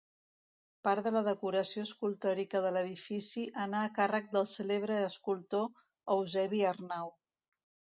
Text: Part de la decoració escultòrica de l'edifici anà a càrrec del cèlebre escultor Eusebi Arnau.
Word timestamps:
Part 0.87 1.03
de 1.07 1.11
la 1.15 1.21
decoració 1.27 1.83
escultòrica 1.89 2.63
de 2.65 2.73
l'edifici 2.79 3.45
anà 3.67 3.85
a 3.91 3.95
càrrec 4.01 4.35
del 4.35 4.51
cèlebre 4.57 5.01
escultor 5.13 5.73
Eusebi 6.19 6.69
Arnau. 6.77 7.19